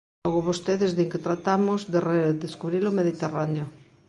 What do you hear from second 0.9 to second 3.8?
din que tratamos de redescubrir o Mediterráneo.